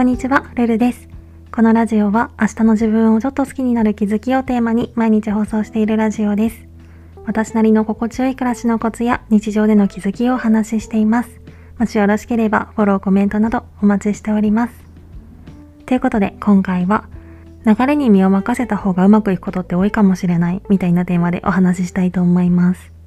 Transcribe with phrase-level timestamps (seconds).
[0.00, 1.10] こんにちは、ルルです。
[1.52, 6.66] このラジオは明日の自分をちょっと好きになる気づきをテーマに毎日放送しているラジオです。
[7.26, 11.42] 私なりの心地よい暮らしのコツや日常での気づきをお話ししています。
[11.76, 14.74] もしよろしければフォロー、コメントなどお待ちしております。
[15.84, 17.04] ということで今回は
[17.66, 22.99] 流れに身を任せた方がうまくいくことって多いかもしれないみたいなテーマでお話ししたいと思います。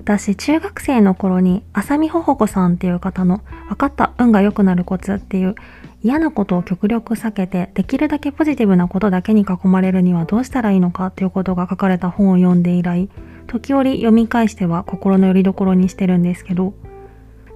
[0.00, 5.54] 私、中学生の頃に、浅見ほほこさんっていう方の、分かった運が良くなるコツっていう、
[6.02, 13.10] 嫌なことを極力避けて、できるだけポジティブなことだけに囲まれるにはどうしたらいいのかっていうことが書かれた本を読んで以来、
[13.46, 16.72] 時折読み返しては心の拠り所にしてるんですけど、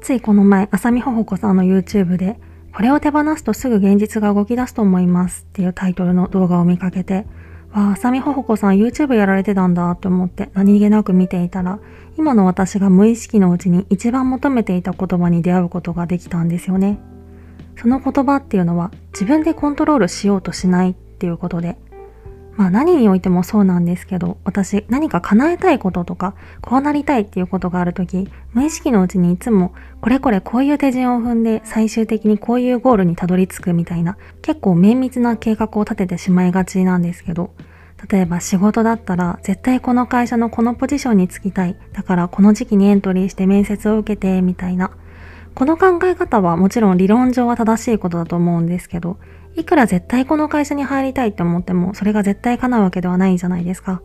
[0.00, 2.40] ついこの前、浅見ほほこさんの YouTube で、
[2.74, 7.24] これを手放すとすぐ現実が動き出すと思いますっていうタイトルの動画を見かけて、
[7.72, 11.78] わあ、浅見ほほこさん YouTube やられてたんだって思って何気なく見ていたら、
[12.18, 16.98] 今の私が無意識のうちに一番求めていた言葉に出会うことができたんですよね。
[17.76, 21.78] その言葉っていうのは自分でコントロールしようとしないっていうことで、
[22.56, 37.52] まあ何においてもそうなんですけど、私何か叶えたいこととか、こうなりたいっていうことがあるとき、無意識のうちにいつもこれこれこういう手順を踏んで最終的にこういうゴールにたどり着くみたいな、結構綿密な計画を立ててしまいがちなんですけど、
[38.10, 41.76] 例えば仕事だったら絶対この会社のこのポジションに就きたい。
[41.92, 44.90] だからこの時期にエントリーして面接を受けてみたいな。
[45.54, 49.18] この考え方はもちろん理論上は正しいことだと思うんですけど、
[49.54, 54.02] いくら絶対この会社に入りたいって思ってもそれが絶対叶うわけではないじゃないですか。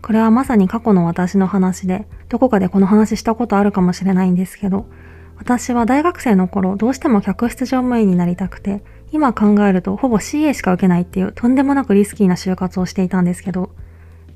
[0.00, 4.86] これはまさに過去の私の話で、どこかでこの話したことあるかもしれないんですけど、
[5.36, 13.70] 私は大学生の頃どうしても客室乗務員になりたくて、今考えるとほぼ CA しか受けないっていうとんでもなくリスキーな就活をしていたんですけど、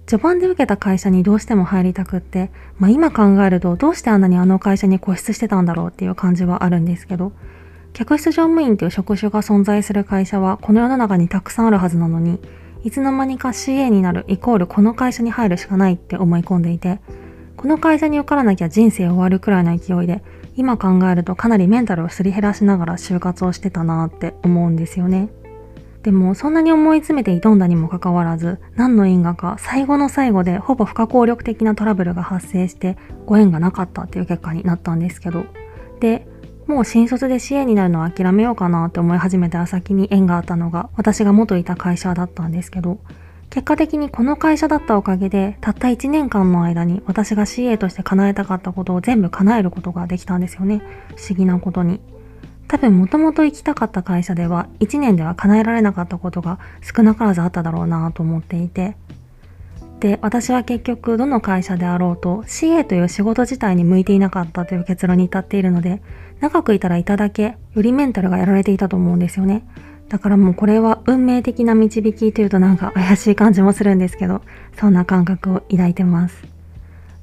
[0.06, 7.32] 序盤で受けた会社にどうしても入りたくって、まあ今考えるとどうしてあんなにあの会社に固執してたんだろうっていう感じはあるんですけど、
[7.92, 12.38] 客室乗務員っていう職種が存在する会社はこの世の中にたくさんあるはずなのに、
[12.84, 17.00] いつの間にか CA になるイコールこの会社に入るしかないって思い込んでいて、
[17.56, 20.22] この会社に受からなきゃ人生終わるくらいの勢いで、
[20.54, 25.30] 今考えるとかなりメンタルをすり減らしながら就活をしてたなって思うんですよね。
[26.06, 32.96] でもそんなに思い詰めて挑んだにもかかわらず、何の因果か最後の最後でほぼ不可抗力的なトラブルが発生して
[33.26, 35.46] ご縁がなかったっていう結果になったんですけど。
[35.98, 36.28] で、
[36.68, 43.00] もう新卒で支援になるのは諦めようかなって思い始めた先に縁があったのが私が元いた会社だったんですけど、
[43.50, 50.82] 結果的にこの会社だったおかげで、たった1年間の間に私が CA として叶えたかったことを全部叶えることができたんですよね。
[51.16, 52.00] 不思議なことに。
[52.68, 58.96] 多分もともと行きたかった会社では1年では叶えられなかったことが少なからずあっただろうなと思っていて。
[60.00, 66.02] で、私は結局どの会社であろうと CA という仕事自体に向いていなかったという結論に至っているので、
[66.40, 69.64] 長くいたらいただけ、よりメンタルがやられていたと思うんですよね。
[70.08, 74.42] だからもうこれは運命的な導きというとなんか怪しい感じもするんですけど、
[74.78, 76.55] そんな感覚を抱いてます。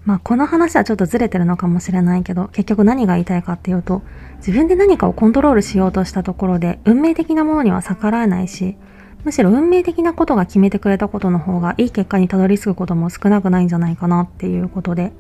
[0.06, 4.02] まあこの話はちょっとずれてるのかもしれないけど、結局何が言いたいかっていうと、
[4.38, 8.76] 自分で何かをコントロールしようとしたところで、運命的なものには逆らえないし、
[9.24, 15.14] むしろ運命的なことが決めてくれたことの方がいい結果にたどり着くことも少なくないんじゃないかなっていうことで、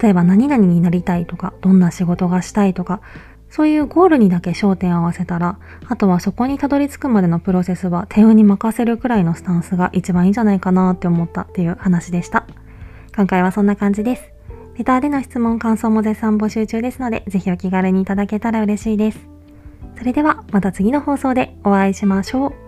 [0.00, 3.00] 例えば何々になりたいとか、どんな仕事がしたいとか、
[3.50, 12.46] そういうゴールにだけ焦点を合わせたら、あとはそこにたどり着くまでのプロセスは手運に任せるくらいのスタンスが一番いいんじゃないかなって思ったっていう話でした。
[13.18, 14.30] 今回はそんな感じです。
[14.76, 19.18] レターでの質問、感想も絶賛募集中ですので、ぜひお気軽にいただけたら嬉しいです。
[19.98, 22.67] それではまた次の放送でお会いしましょう。